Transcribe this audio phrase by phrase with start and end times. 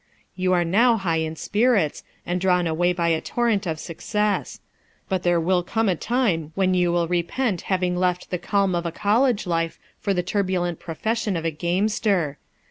[0.35, 4.59] You are now high in spirits, and drawn away by a torrent of success;
[5.09, 8.87] but there will come a time, when you will repent having left the calm of
[8.87, 12.39] a college life for the turbulent profession of a gamester.